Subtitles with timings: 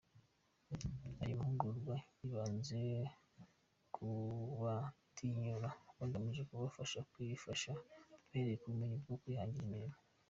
[1.23, 2.81] Ayo mahugurwa yibanze
[3.95, 7.69] kukubatinyura hagamijwe kubafasha kwifasha
[8.27, 9.97] bahereye ku bumenyi bwo kwihangira imirimo.